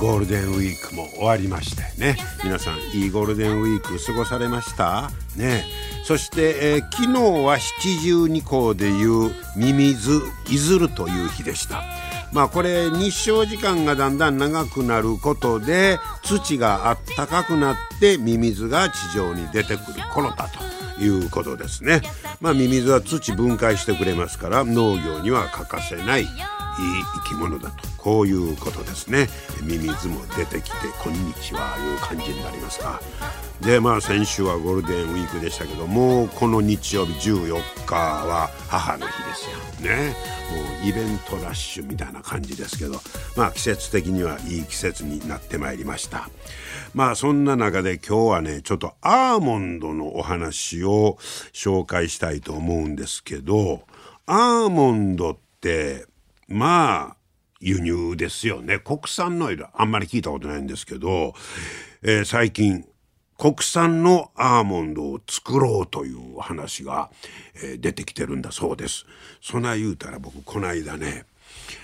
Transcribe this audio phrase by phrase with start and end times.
[0.00, 2.16] ゴールデンウィークも終わりましてね。
[2.42, 5.10] 皆さんいいゴールデンウィーク過ごされました？
[5.36, 5.66] ね。
[6.04, 11.82] そして、えー、昨日は七十二校でいうミミズいずるという日でした。
[12.32, 20.48] まあこれ日照時間がだんだん長くなることで土があったかくなってミミズが地上に出てくる頃だ
[20.96, 22.00] ということですね。
[22.40, 26.26] まあ、ミミズは土分解してくれますから農業には欠かせない
[27.24, 27.88] 生き物だと。
[27.96, 29.28] こういうことですね。
[29.62, 33.00] ミミズも出てきて「こんにちは」いう感じになりますが。
[33.60, 39.96] でまあ先週はゴールデンウィークでしたけどもうこの日曜日14日は母の日ですよ。
[39.96, 40.16] ね。
[40.50, 43.00] もうイベントラッシュみたいな感じですけど
[43.36, 46.30] まあ季節的にはいい季節になってまいりました。
[46.94, 51.18] まあそんな中で今日はねちょっとアーモンドのお話を
[51.52, 53.82] 紹介したいと思うんですけど
[54.26, 56.06] アーモンドって
[56.50, 57.16] まあ
[57.60, 58.78] 輸入ですよね。
[58.80, 61.34] 国産のあんまり聞いたことないんですけど、
[62.02, 62.84] えー、最近
[63.38, 67.10] 国産のアーモンドを作ろうという話が、
[67.54, 69.06] えー、出てきてるんだそうです。
[69.40, 71.24] そない言うたら僕この間ね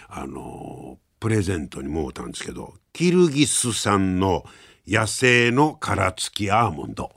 [0.09, 4.45] あのー、プレゼントにもうたんですけどキルギス産の
[4.89, 7.13] 野生の殻付きアーモンド。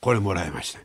[0.00, 0.80] これもらいました。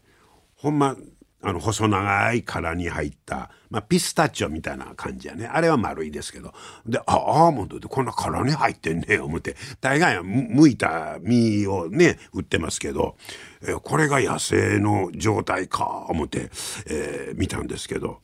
[0.56, 0.95] ほんま
[1.42, 5.47] あの細長い殻に入った、まあ、ピスタチオみたいな感じやね。
[5.47, 6.53] あれは丸いですけど。
[6.85, 9.55] であアーモンドってこんな殻に入ってんね思って。
[9.81, 13.16] 大概はむいた実をね売ってますけど、
[13.67, 16.51] えこれが野生の状態か思って、
[16.85, 18.22] えー、見たんですけど。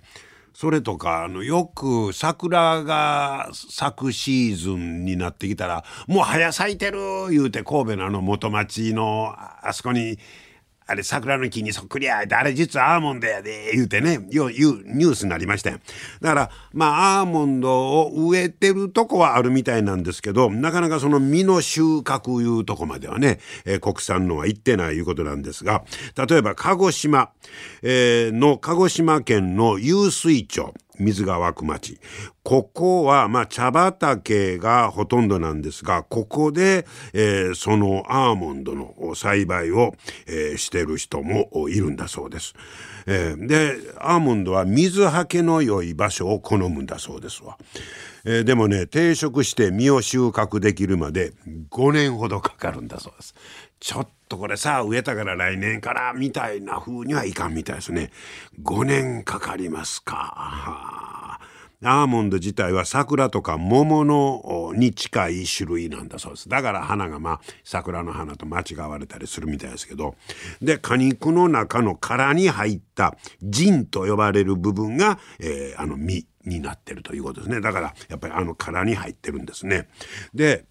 [0.54, 10.20] それとかあのよく桜が咲くシーズンになってきたらもう早咲いてる言うて神戸のあの元町のあそこに
[10.90, 15.80] あれ桜の木にそっくりやあれ実はアーモンドやで言うてねよう言うニュースになりましたよ。
[16.22, 25.84] だからまあアーモンドを植えてるとこはあるみたいなんですけどなかなかその実の収穫いうとこまではね、えー、国産のは行ってないいうことなんですが
[26.16, 27.32] 例えば鹿児島、
[27.82, 31.98] えー、の鹿児島県の湧水町水が湧く町。
[32.50, 39.94] ここはまあ茶畑がほとんどなんですがここで、えー、そのアーモンドの栽培を、
[40.26, 42.56] えー、してる人もいるんだそうです。
[43.06, 47.56] えー、でアーモンドは水はけの良い場所を好むんだそうですわ。
[48.26, 51.34] えー、でもね定食して実を収穫できるまで
[51.70, 53.36] 5年ほどかかるんだそうです。
[53.80, 58.10] ちょっとこれさ植えたから来年からみたいな風にはいかんみたいですね。
[58.64, 61.19] 5年かかりますか。
[61.82, 66.50] アーモンド自体は桜とか桃のに近い種類なんだそうです。
[66.50, 70.16] だから花がまあ桜の花と間違われたりするみたいですけど。
[70.62, 77.62] で果肉の中の殻に入った腎と呼ばれる部分が、えー、あの実になってるということですね。
[77.62, 79.88] だからやっぱりあの殻に入ってるんですね。
[80.34, 80.66] で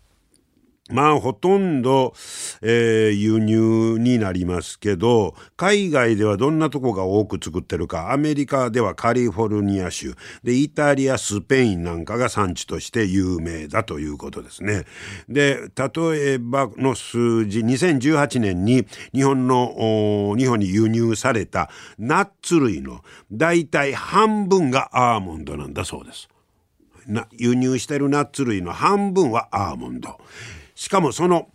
[0.89, 2.15] まあほとんど、
[2.63, 14.85] えー、輸入になりますけど海外ではどんなとこが多く作ってるかアメリカではカリフォルニア州でイタリアスペインなんかが産地として有名だということですね。
[15.29, 26.29] で例えばの数字2018年に日本の日本に輸入されたナッツ類の大体半分がアーモンドなんだそうです。
[27.33, 30.19] 輸入してるナッツ類の半分はアーモンド。
[30.79, 31.49] しかもその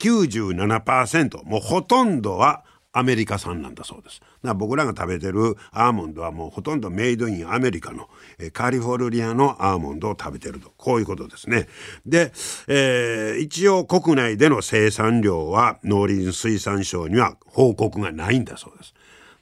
[0.00, 4.20] 97%もうほとんどはアメリカ産なんだそうです。
[4.42, 8.08] だ僕らが食べてるアーモンドはもうほとんどメイドインアメリカの
[8.52, 11.68] カリフォルニアのアーモンドを食べてるとこういうことですね。
[12.04, 12.32] で、
[12.66, 18.94] えー、一応国内での生産量は農林水産省には報告がないんだそうです。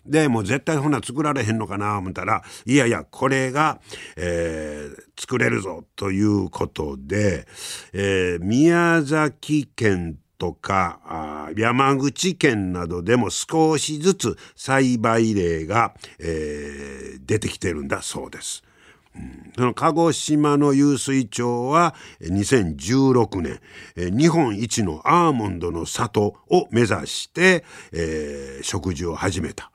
[0.05, 3.81] でもう絶対ほな作られへんのかな思ったらいやいやこれが、
[4.17, 7.47] えー、作れるぞということで、
[7.93, 18.63] えー、宮崎県とか山口県などでも少しずつ栽培例が、えー、出てきてるんだそうです。
[19.55, 23.61] その鹿児島の湧水町は2016
[23.95, 29.71] 年日本一のアーモンドの里を目指して、えー、植樹を始めた。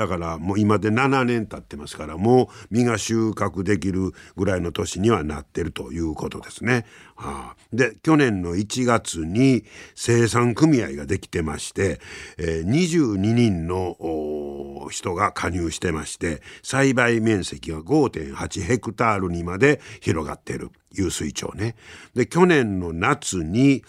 [0.00, 6.86] だからもう今で7年経ってますからもう実が収穫できるぐらいの年にはなってるということですね。
[7.16, 9.62] はあ、で去年の1月に
[9.94, 12.00] 生産組合ができてまして、
[12.38, 21.76] えー、22人の人が加入してまして栽培面積が5.8ヘクタールにまで広がっている湧水町ね。
[22.14, 23.84] で去年の夏に、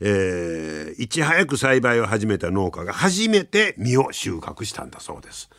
[0.00, 5.50] えー、いち早く栽培を始めた農家が初めて実を収穫したんだそうです。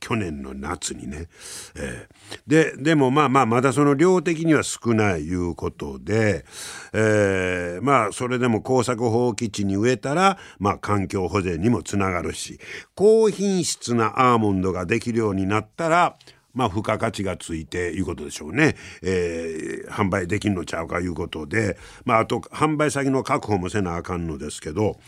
[0.00, 1.28] 去年の夏にね、
[1.74, 6.44] えー、ででもまあまあまだその量的には少ないいうことで、
[6.92, 12.60] えー、まあそれでも耕作放棄地に植えたら、まあ、環境保全にもつながるし
[12.94, 16.16] 高品質なアーモンドができるようになったら
[16.54, 24.98] まあ、付加価値がついていうことでしょうね、えー、販売できんのちゃうかいうことで、まあ、あと販売先の確保もせなあかんのですけど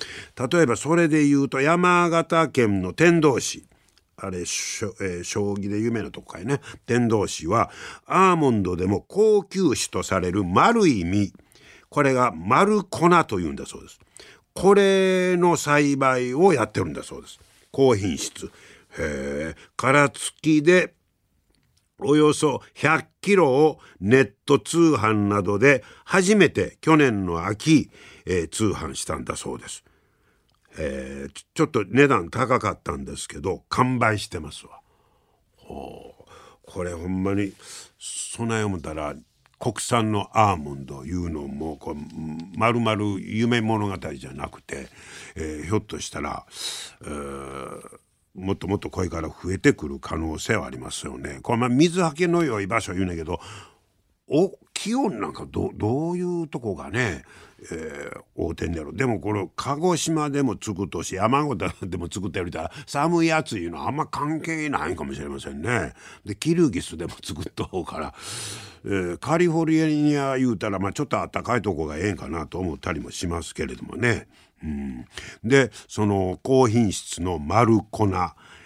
[0.50, 3.66] 例えばそれで言うと山形県の天童市。
[4.14, 6.60] あれ、えー、将棋で有名なとこかいね。
[6.86, 7.70] 天童市は
[8.06, 11.32] アーモンドでも高級種とされる丸い実。
[11.88, 13.98] これが丸粉というんだそうです。
[14.54, 17.40] これの栽培をやってるんだそうです。
[17.72, 18.46] 高品質。
[18.46, 18.50] へ
[18.98, 20.94] え殻付きで
[22.04, 27.90] およそ100キロをネット通販などで初めて去年の秋、
[28.26, 29.84] えー、通販したんだそうです。
[30.78, 34.80] えー、ちょっと値段高かったんですけど完売してますわ。
[35.66, 37.52] これほんまに
[37.98, 39.14] 備えをたら
[39.58, 44.88] 国産のアーモンドいうのもこうまるまる夢物語じゃなくて、
[45.36, 46.46] えー、ひょっとしたら、
[47.02, 47.98] えー
[48.34, 51.40] もっともっとこれから増えてくる可能性はありますよね。
[51.42, 53.40] これまあ水はけの良い場所言うねんけど
[54.28, 57.24] お気温なんかどどういうとこがね、
[57.70, 58.96] えー、大手になる？
[58.96, 65.92] でもこれ鹿児島でも作っとし山形でも作ってるたら寒い暑いうのはあんま関係ないかもしれませんね。
[66.24, 68.14] でキルギスでも作っとうから、
[68.86, 74.26] えー、カリフォルニア言うたら、まあ、ちょっとあったかいとこがええんかなと思ったりもしますけれどもね。
[74.62, 75.06] うん、
[75.44, 78.08] でその高品質の丸粉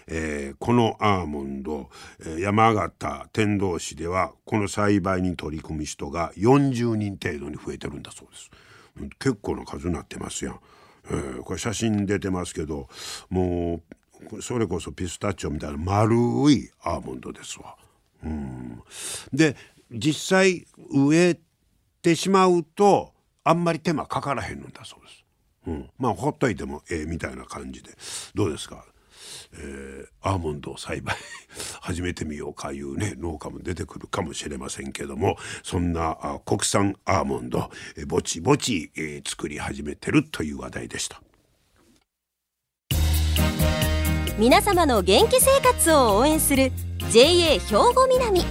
[0.09, 1.91] えー、このアーモンド、
[2.25, 8.51] え、山形天童市ではこの栽培に取り組む人が40人程度に増えてるんだそうです。
[9.19, 10.61] 結構な数になってますやん。
[11.11, 12.89] えー、これ写真出てますけど
[13.31, 13.81] も
[14.33, 16.17] うそれこそピスタチオみたいな丸
[16.51, 17.77] いアーモンドですわ。
[18.25, 18.83] うん、
[19.33, 19.57] で
[19.91, 21.39] 実際植え
[22.03, 23.13] てしまうと
[23.45, 25.26] あんまり手間かからへんのだそうです。
[25.67, 27.91] うん、まあほっといてもええみたいな感じで。
[28.35, 28.85] どうですか、
[29.55, 31.17] えー、アーモンドを栽培
[31.81, 41.21] 始めてみようかいうね農家も出てくるかもしれませんけどもそんなあ国産アーモンド、えー、ぼちぼち、えー、作り始めてるという話題でした。
[44.39, 46.71] 皆様の元気生活を応援する
[47.11, 48.43] JA 兵庫南。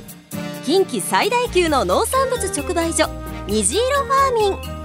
[0.66, 3.08] 近畿最大級の農産物直売所
[3.48, 4.85] 虹色ファーミン。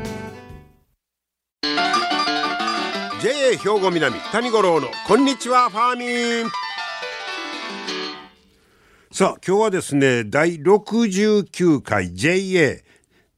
[3.63, 6.51] 兵庫南谷五郎のこんにちはファーミン。
[9.11, 12.83] さあ今日はですね第69回 JA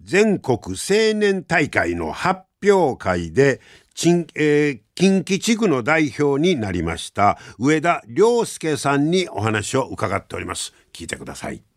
[0.01, 3.59] 全国青年大会の発表会で
[3.95, 10.73] 近,、えー、近畿地区の代表になりました上田良介さんにお話を伺っております。
[10.93, 11.72] 聞いてください。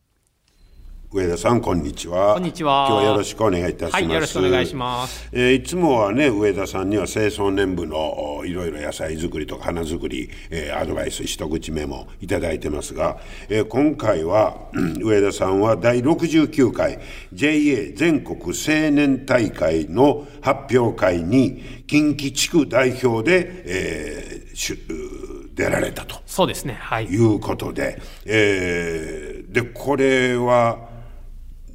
[1.16, 2.35] 上田さんこんにちは。
[2.35, 2.88] こんにちは。
[2.90, 13.16] 今日はよろしくお願いいたします、はい、よろしくお願いします、えー、いつもはね上田さんには清掃年部のいろいろ野菜作りとか花作り、えー、アドバイス一口メモいただいてますが、
[13.49, 14.58] えー、今回は
[15.02, 17.00] 上田さんは第69回
[17.32, 26.16] JA 全国青年大会の発表会に近畿地区代表で、えー、出られたと。
[26.26, 27.06] そうですねはい。
[27.06, 30.85] いうことで、えー、でこれは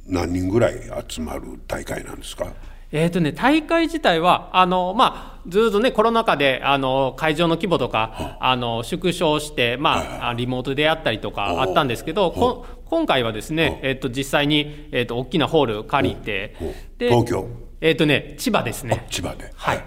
[0.06, 2.46] 何人ぐらい集まる大会なんですか？
[2.94, 16.54] えーとね、大会自体はあの、まあ、ずっと、ね、コロナ禍であの会場の規模とか、あの縮小して、まあ、リモートであったりとかあったんですけど、今回はですね、えーと、実際に、えーと、大きなホール借りて、
[16.98, 17.48] で東京？
[17.80, 19.06] えーとね、千葉ですね。
[19.08, 19.82] 千葉で、はい、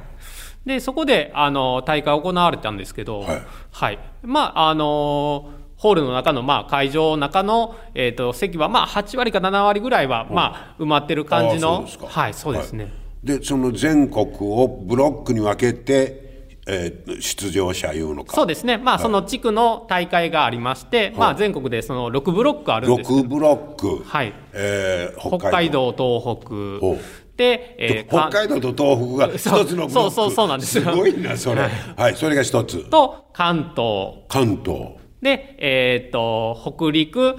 [0.66, 3.42] でそこであの大会行われたんですけど、はい、
[3.72, 12.91] はい、まああのホールの中の、まあ、会場の中の、えー、と席は、まあ、8割か7割ぐらいは、まあ、埋まってる感じのはいそうですね、
[13.24, 16.24] でその全国をブロックに分けて、
[16.67, 18.36] えー出場者いうのか。
[18.36, 24.34] そうですね、まあ、その地区の大会がありまして、まあ、全国でその6ブロックあるんですけど6ブロック、はい。
[24.53, 26.55] えー北海道、東ほ北
[26.88, 26.98] う。
[27.38, 30.84] で、えー北海道と東北が一つのブロックそうそうそうなんですよ。
[30.84, 31.62] すごいなそれ。
[31.98, 32.89] はいそれが一つ。
[32.89, 34.25] と関東。
[34.29, 37.36] 関東で、えー、と北陸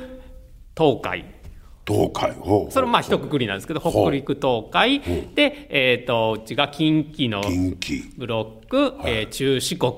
[0.77, 1.25] 東海。
[1.87, 2.33] 東海。
[2.69, 5.01] それもまあ一括りなんですけど北陸東海。
[5.37, 8.19] で、えー、とうちが近畿の近畿。
[8.19, 9.93] ブロック、えー中四国。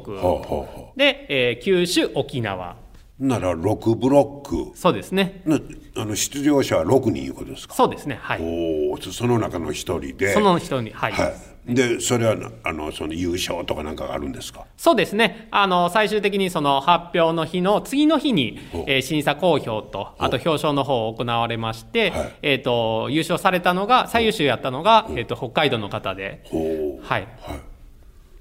[0.96, 2.76] で、えー九州沖縄。
[3.20, 4.76] うなら6ブロック。
[4.76, 5.40] そうですね。
[5.46, 5.58] な
[5.96, 7.74] あの出場者は6人いうことですか？
[7.74, 8.18] そうですね。
[8.20, 8.40] はい。
[8.42, 10.34] おおその中の一人で。
[10.34, 11.34] その人にはい、はい
[11.68, 14.64] でそれはなあのその優勝とかなんかがあるんですか？
[14.76, 15.48] そうですね。
[15.50, 22.32] あの最終的にその発表の日の次の日に、えー審査公表とあと表彰の方を行われまして、はい。
[22.42, 27.28] えー、と優勝されたのが最優秀やったのが、えー、と北海道の方で、ほはい、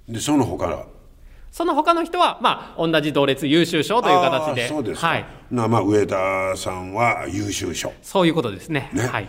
[0.10, 0.88] うでその他
[1.52, 4.68] その他の人は、まあ、同じ同列優秀賞という形で。
[4.68, 7.92] そうですか、はい、なまあ上田さんは優秀賞。
[8.02, 8.90] そういうことですね。
[8.94, 9.08] ね。
[9.08, 9.28] はい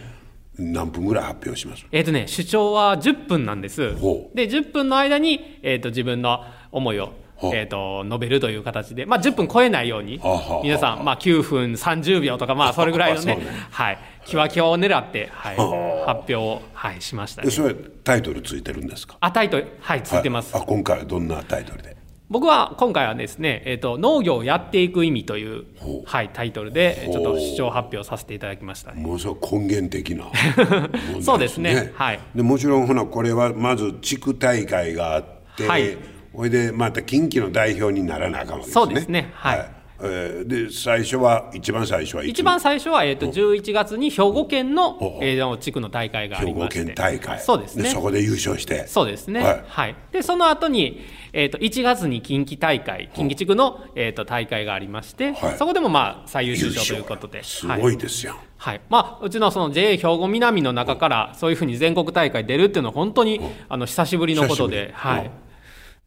[0.59, 1.85] 何分ぐらい発表します？
[1.93, 3.95] えっ、とね、主張は10分なんです。
[4.35, 7.13] で、10分の間に、えっ、と、自分の思いを、
[7.53, 17.47] えっ、と、述べるという形で、まあ、10分超えないようにはあはあはあ、皆さん、まあ、9分30秒とか、まあ、それぐらいのねね、はい、キワキワを狙って、はい、は発表を、はい、しましたね。
[17.49, 19.17] でそれタイトルついてるんですか？
[19.21, 20.53] あ、タイトル、はい、ついてます。
[20.53, 20.63] はい。
[20.63, 21.97] あ今回はどんなタイトルで？
[22.31, 25.65] 僕は今回はですね、えっ、と、農業をやっていく意味という
[26.05, 29.01] はい、タイトルで、ちょっと主張発表させていただきましたね。
[29.01, 30.25] ものすごく根源的な。
[31.09, 31.91] 問題そうですね。
[31.95, 32.21] はい。
[32.35, 35.25] でもちろんほなこれはまず地区大会があっ
[35.57, 35.97] て、はい。
[36.35, 38.73] ほいでまた近畿の代表にならなあかんわけですね。
[38.75, 39.31] そうですね。
[39.33, 39.71] はい。
[40.01, 46.85] えーで最初は一番最初は一番最初は、えー、と11月に兵庫県のえー地区の大会があ兵庫りまして。
[46.85, 47.41] 県大会。
[47.41, 47.89] そうですね。
[47.89, 48.87] そこで優勝して。
[48.87, 49.41] そうですね。
[49.41, 51.01] ははいい、でその後に、
[51.33, 55.59] えー、と1月に近畿大会近畿地区の、えー、と大会がありまして、はい。
[55.59, 57.43] そこでもまあ最優秀賞ということで。
[57.43, 58.81] すごはいいですよ、はい。
[58.89, 65.31] まあ、うちのその JA 兵庫南の中からそういうふうに全国大会出るっていうのは本当にあの久しぶりのことで、はい、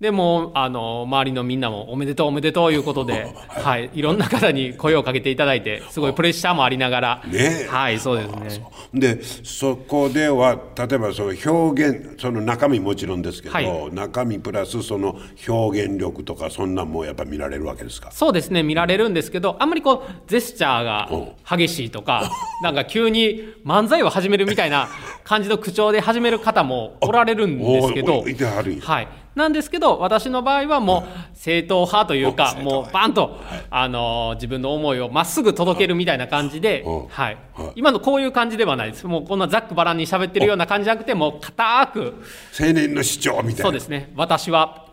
[0.01, 7.65] でもうあの周りのみんなもおめでとうおめでとういうことで、 はい、いろんな方に声をかけていただいてすごいプレッシャーもありながら、ね。
[7.65, 8.65] えはいそうですね。
[8.95, 13.69] でそこでは例えばその表現その中身もちろんですけど、はい。
[13.93, 15.15] 中身プラスその
[15.47, 18.09] 表現力とかそんなんもやっぱ見られるわけですか？
[18.11, 21.09] そうですね見られるんですけどあんまりこうジェスチャーが
[21.47, 22.31] 激しいとか
[22.63, 24.87] なんか急に漫才を始めるみたいな
[25.23, 28.81] 感じの口調で始める方もおられるんですけど おいてはるんや。
[28.83, 37.37] はいなんですけど私の場合はもう正統派というかもうバンと、あのー自分の思いをまっすぐ届けるみたいな感じでお、はい。
[37.53, 37.71] はい。
[37.75, 39.05] 今のこういう感じではないです。
[39.07, 42.23] もうこんなざっくばらんに喋ってるような感じじゃなくてもう固く
[42.59, 43.63] 青年の主張みたいな。
[43.63, 44.11] そうですね。
[44.15, 44.87] 私は。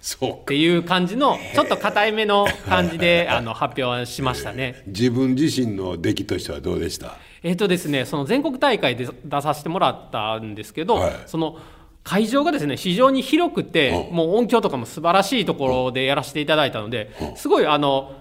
[0.00, 4.82] そうっていう感じのちょっと硬いめの感じで あの発表しましたね。
[4.86, 7.16] 自分自身の出来としてはどうでした？
[7.42, 11.12] えっ、とですねその全国大会で出させてもらったんですけど、はい。
[11.26, 11.58] その
[12.10, 14.16] 会場がですね非常に広くて、うん。
[14.16, 18.16] もう音響とかも素晴らしいところでやらせていただいたので、すごいあの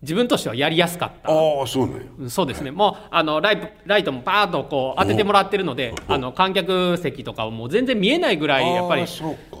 [0.00, 1.30] 自分としてはやりやすかった。
[1.30, 9.04] ああそうなんやそうですね、もうあのライトライトもパーッとこう当ててもらってるので、あの観客席とかはもう全然見えないぐらいやっぱり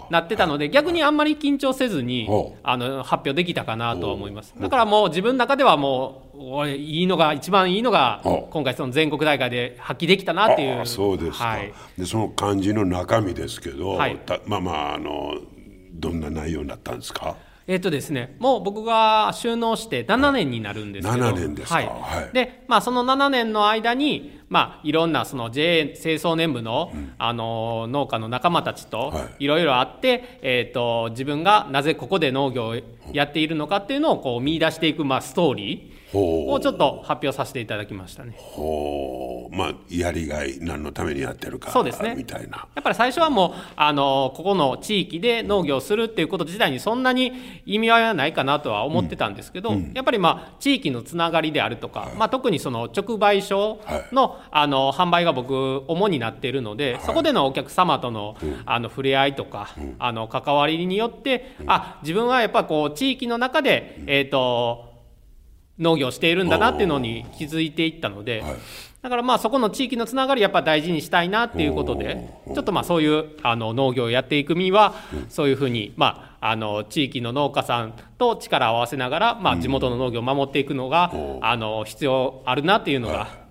[0.08, 2.28] なってたので、逆にあんまり緊張せずに
[2.62, 4.54] あの発表できたかなとは思います。
[4.58, 10.86] だからもう自分の中ではもう、俺いいのが、一番いいのが今回、その全国大会で発揮できたなっていう。
[10.86, 11.72] そうですか、はい。
[11.98, 14.16] でその漢字の中身ですけど、はい。
[14.18, 15.36] たまあまああの
[15.92, 17.36] どんな内容になったんですか？
[17.66, 21.76] えっとですね、もう僕が収納して7年になるんですけど、7年ですか。
[21.76, 21.86] はい。
[21.86, 22.34] はい。
[22.34, 29.44] で、まあ、その7年の間に、まあ、いろんなその JA 清掃年部の,、あの農家の仲間たちとはい。
[29.44, 32.76] いろいろあって、えー、と自分がなぜここで農業を
[33.14, 38.34] やっているのかっていうのをこう見出していく、まあ、ストーリーをちょっと発表させていただきましたね。
[38.38, 39.54] ほう。
[39.54, 42.14] まあやりがい何のためにやってるかそうですね。
[42.16, 42.66] みたいな。
[42.74, 53.80] やっぱり最初はもうあのここの地域で農業をするっていうこと自体にそんなに意味合いはないかなとは思ってたんですけど、やっぱりまあ地域のつながりであるとか、まあ、特にその直売所
[54.12, 64.93] の,、あの販売が僕主になっているので、そこでのお客様との,、あの触れ合いとか、あの関わりによって、あ自分はやっぱこう地域の中で、えー、と
[65.78, 68.54] 農業しているんだなっていうのに気づいていったので、はい。
[69.04, 74.94] だからまあそこの地域のつながりやっぱ大事にしたいなっていうことでちょっとまあそういうあの農業をやっていく身は
[75.28, 81.12] そういうふうにまああの地域の農家さんと力を合わせながらまあ地元の農業を守っていくのが
[81.42, 83.43] あの必要あるなっていうのが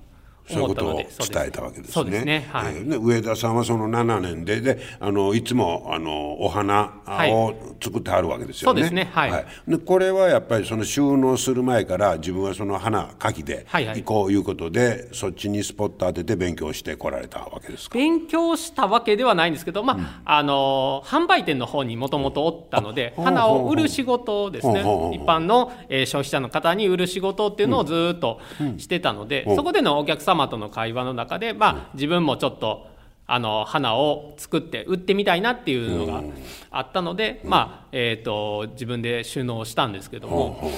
[0.48, 1.08] そういうことを伝
[1.48, 2.20] えたわけですね。
[2.20, 2.50] すね。
[2.52, 8.82] はい、えー、上田さんはその7年でであのいつもあのお花を作ってはるわけですよね。
[8.82, 9.10] そうですね。
[9.14, 9.32] はい。
[9.32, 17.98] はい、でこれはやっぱりその収納する前から自分はその花かきで行こういうことで、はいはい、そっちにスポット当てて勉強してこられたわけですか？
[17.98, 24.82] 勉強したわけではないんですけど、まあ、うん、あの販売店の方にもともとおったので、花を売る仕事ですね。
[24.82, 28.40] 一般の、えー、消費者の方に売る仕事っていうのをずっと
[28.78, 32.88] してたので、うん、そこでのお客様との会話の中で、まあ、自分もちょっと
[33.26, 36.24] あの花を作って売ってみたいなっていうのが
[36.72, 40.72] あったので、まあえーと、自分で収納したんですけども。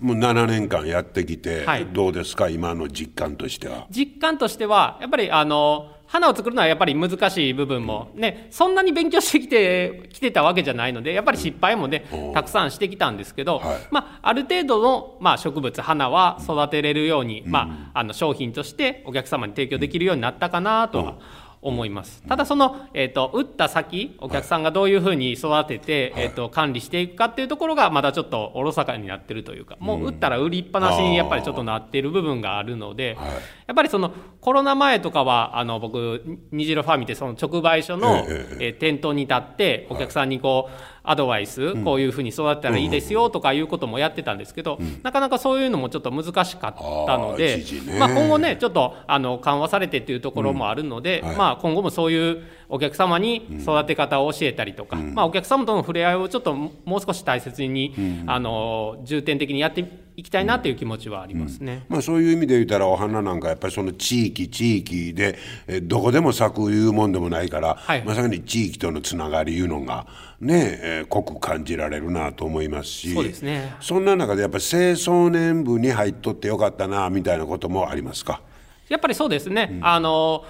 [0.00, 3.86] もう7年間やってきて、どうですか、今の実感としては。
[3.90, 21.14] 実感としてはやっぱりあの花を作るのはやっぱり難しい部分もね、そんなに勉強してきてきてたわけじゃないのでやっぱり失敗もね、たくさんしてきたんですけど、はい、まあ、ある程度の、まあ、植物花は育てれるように、まあ、あの商品としてお客様に提供できるようになったかなとは
[21.62, 22.22] 思います。
[22.26, 33.28] ただその、えーと、打った先お客さんがどういうふうに育てて、はい、えーと、管理していくかっていうところがまだちょっとおろそかになってるというかもう打ったら売りっぱなしにやっぱりちょっとなっている部分があるので、はい、
[33.70, 38.26] やっぱりそのコロナ前とかはあの僕虹色ファーミってその直売所の、
[38.58, 46.74] えー、店頭に立ってお客さんにこう、アドバイス、こういうふうに育てたらいいですよとかいうこともやってたんですけど、なかなかそういうのもちょっと難しかっ
[47.06, 47.64] たので、
[47.98, 57.94] まあ、今後ねちょっとあの緩和されてっていうところもあるので、まあ、今後もそういうお客様に育て方を教えたりとか、まあ、お客様との触れ合いをちょっともう少し大切に、
[58.26, 59.84] あの重点的にやって
[60.16, 70.06] いきたいなという気持ちはありますね、まあ、そういう意味で言ったらお花なんかやっぱりその地域地域でえどこでも咲くいうもんでもないから、はい、まさに地域とのつながりいうのが
[70.40, 73.74] ね、えー、濃く感じられるなと思いますしそうですね。
[73.80, 78.42] そんな中でやっぱり青少年部に入っとってよかったなみたいなこともありますか？
[78.88, 80.44] やっぱりそうですね、うん、あの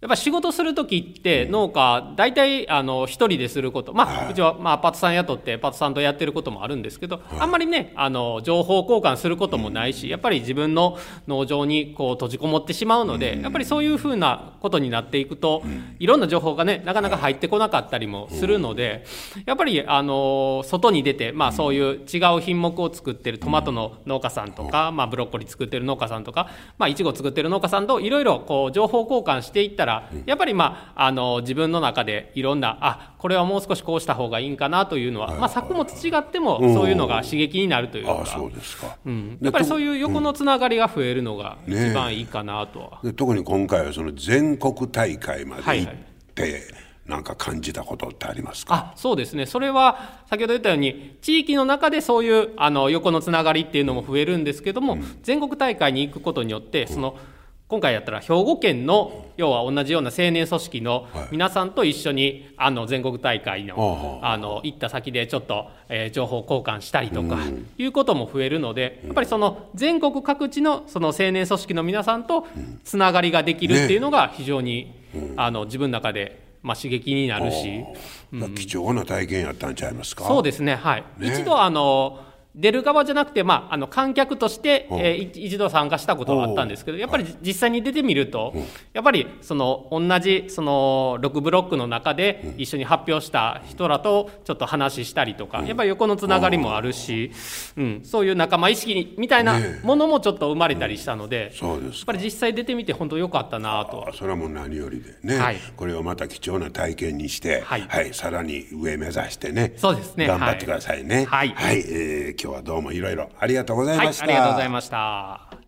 [0.00, 3.92] やっぱ仕事する時って農家大体あの一人ですること。
[3.92, 10.96] まあうちはまあパートさん雇ってパートさんとやってることもあるんですけどあんまりねあの情報交換することもないしやっぱり自分の
[11.26, 15.64] 農場にこう閉じこもってしまうのでやっぱりそういうふうなことになっていくと
[15.98, 19.04] いろんな情報がねなかなか入ってこなかったりもするので
[19.46, 29.87] やっぱりあの外に出てまあそういう違う品目を作ってるトマトの農家さんとかまあブロッコリー作ってる農家さんとかまあいちご作ってる農家さんといろいろこう情報交換していったら
[30.26, 45.94] やっぱりまああの自分の中でいろんなあこれはもう少しこうした方がいいんかなというのは、まあ、作物違ってもそういうのが刺激になるというか、そうですか、うん、やっぱりそういう横のつながりが増えるのが一番いいかなとは、ね、特に今回はその全国大会まで行っ
[46.34, 46.62] て、はいはい。
[47.08, 48.74] なんか感じたことってありますか？
[48.74, 49.46] あそうですね。
[49.46, 57.37] それは先ほど言ったように地域の中でそういうあの横のつながりっていうのも増えるんですけども、うん、全国大会に行くことによってその、うん
[57.68, 67.36] 今回やったら兵庫県の要は同じような青年組織の皆さんと一緒にあの全国大会のあの行った先でちょっと、えー、情報交換したりとか
[67.76, 72.46] いうことも増えるのでやっぱりその全国各地のその青年組織の皆さんと
[72.84, 74.94] つながりができるっていうのが非常に
[75.36, 77.84] あの自分の中でまあ刺激になるし、
[78.32, 80.24] うん、貴重な体験やったんちゃいますか？
[80.24, 82.20] そうですねはい、ね、一度あの
[82.58, 88.52] 出る側じゃなくて、まあ、あの観客として、えー、一度参加したことはあったんですけどやっぱり実際に出てみると
[88.92, 97.30] やっぱりその同じその6ブロックの中で一緒に発表した人らとちょっと話したりとかやっぱり横のつながりもあるし、
[97.76, 104.08] うん、そういう仲間意識みたいなものもちょっと生まれたりしたので、やっぱり実際出てみて本当良かったなと。
[104.14, 110.26] それはもう何よりでね、はい、これをまた貴重な体験にして、はい、はい、さらに上目指してねそうですね。
[110.26, 111.24] 頑張ってくださいね。
[111.24, 115.58] はい、はい、えー、今日はどうもいろいろありがとうございました、はい、ありがとうございました。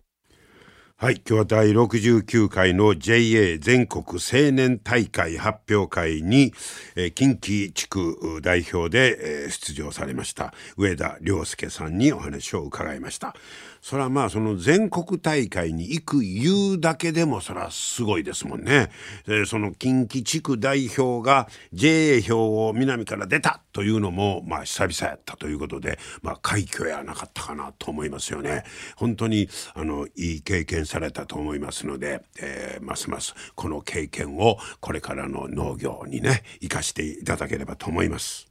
[0.97, 6.53] はい今日は第69回の JA 全国青年大会発表会に、
[6.95, 13.35] えー、近畿地区代表で、えー、出場されました上田良介さんにお話を伺いました
[13.83, 18.91] それはまあその全国大会に行く言うだけでもそれはすごいですもんね。
[19.27, 28.65] でその近畿地区代表が JA 票を南から出たというのもまあ久々やったということでまあ快挙やなかったかなと思いますよね。
[28.97, 38.51] 本当にあのいい経験されたと思いますので、えー、ますますこの経験をこれからの農業にね生かしていただければと思います。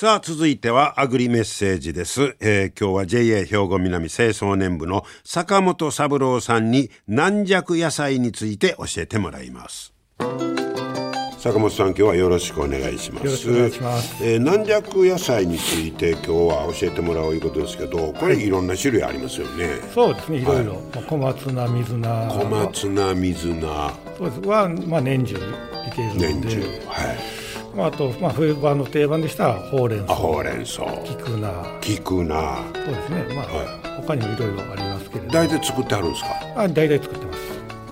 [0.00, 9.92] さあ続いてはアグリメッセージです、えー今日は JA 兵庫南清掃年部の坂本三郎さんに軟弱野菜について教えてもらいます。
[11.40, 13.26] 坂本さん今日はよろしくお願いします。
[13.26, 14.24] よろしくお願いします。
[14.24, 18.48] えー軟弱野菜について今日は教えてもらおういうことですけどこれい。
[18.48, 20.44] ろんな種類ありますよね、そうですね、い。
[20.44, 23.98] ろいろ、まあ小松菜、水菜、小松菜水菜。
[24.16, 24.40] そうです。
[24.42, 25.38] は、まあ、年中い
[25.90, 26.60] けるので、年中。
[26.86, 27.47] はい
[27.78, 30.82] まあ、あと、まあ、冬場の定番でしたらほうれんあ草、ほうれん草。
[31.04, 32.64] 菊菜、菊菜。
[32.74, 36.28] そうですね、まあ、は他にもいろいろありますけれど、大体作ってあるんですか？
[36.56, 37.38] あ大体作ってます。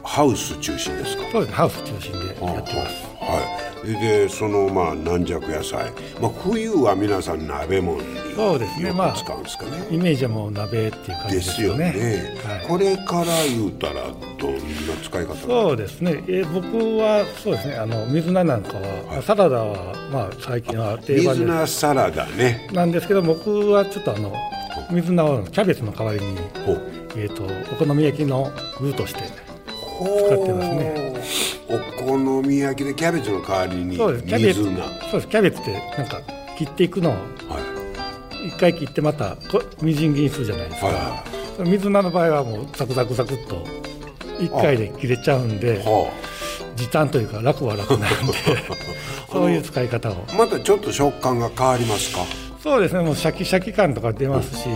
[0.03, 1.23] ハウス中心ですか？
[1.31, 1.51] そうです。
[1.51, 3.16] ね、ハウス中心でやってます。
[3.27, 3.67] はい。
[4.01, 8.89] でそのまあ軟弱野菜、まあ、冬は皆さん鍋物にそうですね。
[8.89, 11.93] よまあく使うんですかね、イメージはもう鍋っていう感じでですすよよね。
[11.93, 12.37] ね。
[12.45, 12.67] はい。
[12.67, 13.95] これから言うたら
[14.39, 14.61] どんな
[15.03, 22.69] 使い方そうですね、えー僕はそうですね、あの水菜なんかは、サラダは、まあ、最近は定番で水菜サラダね。
[22.73, 24.35] なんですけど、僕はちょっとあの
[24.91, 26.39] 水菜をキャベツの代わりに、
[27.17, 31.16] えー、とお好み焼きの具として使ってますね
[31.69, 34.25] お好み焼きでキャベツの代わりにそうです。
[34.27, 34.65] キャベツ。
[34.65, 35.29] そうです。
[35.29, 36.21] キャベツってなんか
[36.57, 37.77] 切っていくのをはい。
[38.47, 41.25] 一回切ってまたこみじん切りにするじゃないですか、は
[41.65, 43.65] 水菜の場合はもうザクザクザクっと
[44.39, 46.13] 一回で切れちゃうんでは
[46.77, 48.07] 時短というか楽は楽なんで
[49.33, 50.25] そういう使い方を。
[50.29, 52.46] あ、またちょっと食感が変わりますか？
[52.67, 53.03] そうですね。
[53.05, 54.69] もうシャキシャキ感とか出ますし、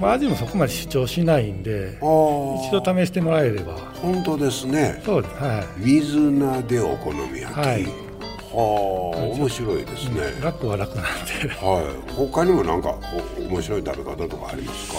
[0.00, 3.74] まあ、味もそこまで主張しないんで一度試してもらえれば。
[4.00, 5.02] 本当ですね。
[5.04, 5.34] そうです。
[5.34, 5.64] はい。
[5.76, 7.84] 水菜でお好み焼き、はい。
[7.84, 11.54] はあ面白いですね、楽は楽なんで。
[11.54, 12.12] はい。
[12.14, 12.96] 他にもなんか
[13.38, 14.98] お面白い食べ方とかありますか？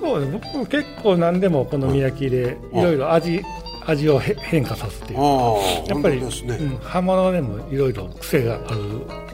[0.00, 0.38] そうです。
[0.54, 3.42] 僕結構何でもお好み焼きでいろいろ味
[3.84, 5.12] 味をへ変化させて。
[5.14, 6.28] やっぱり、ね、
[6.60, 8.78] うん、葉物でもいろいろ癖がある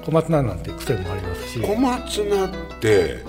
[0.05, 1.61] 小松菜なんて癖もありますし。
[1.61, 3.25] 小松菜って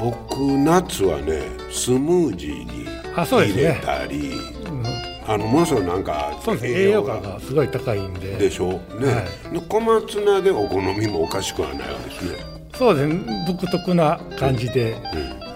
[0.00, 4.32] 僕夏はねスムージーに入れたり、
[4.66, 4.82] うん。
[5.26, 8.36] あのものすごいなんか栄養価がすごい高いんで。
[8.36, 8.80] でしょ？
[8.90, 12.38] うね、はで小松菜でお好みもおかしくはないわけですね。
[12.74, 13.44] そうですね。
[13.46, 14.96] 独特な感じで、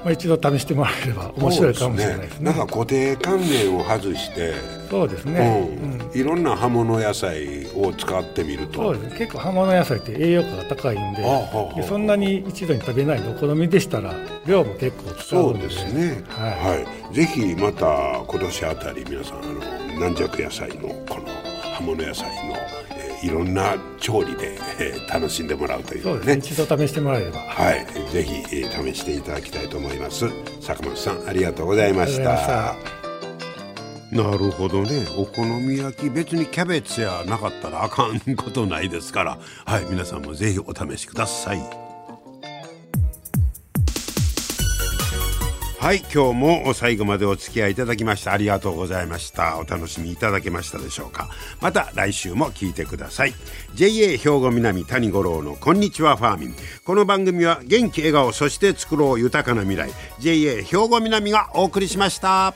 [0.05, 2.45] まあ、一度試してもらえれば面白いかもしれないですね。
[2.45, 4.53] なんか固定観念を外して、
[4.91, 5.71] そうですね、
[6.13, 6.21] うん。
[6.21, 8.83] いろんな葉物野菜を使ってみると。
[8.83, 9.13] そうです。
[9.13, 11.81] ね結構葉物野菜って栄養価が高いんであはあはあ。
[11.81, 14.13] でそんなに一度に食べないでお好みでしたら
[14.47, 16.23] 量も結構使そううんでですね。
[16.29, 16.85] はい。
[16.85, 17.15] はい。
[17.15, 19.41] ぜひまた今年あたり皆さんあ
[19.95, 21.27] の軟弱野菜のこの
[21.75, 22.52] 葉物野菜の、えー
[23.23, 26.39] いろんな調理で、えー楽しんでもらうというそうですねね。
[26.41, 27.87] 一度試してもらえればはい。
[28.13, 30.27] ぜひ、えー試していただきたいと思います。
[30.61, 32.77] 坂本さんありがとうございました
[34.13, 34.23] ま。
[34.25, 41.92] なるほどねお好み焼き別にキャベツやなかったらあかんことないですからはい皆さんもぜひお試しください
[45.83, 49.59] はい今日も最後までお付き合いいただきましてありがとうございました。
[49.59, 51.29] お楽しみいただけましたでしょうか。
[51.61, 53.35] また来週も聞いてください。
[53.75, 56.55] JA 兵庫南谷五郎のこんにちはファーミン。
[56.85, 59.91] この番組は元気笑顔そして作ろう豊かな未来。
[60.21, 62.55] JA 兵庫南がお送りしました。